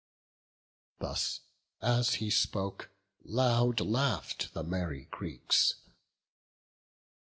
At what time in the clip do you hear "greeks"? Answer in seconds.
5.11-5.75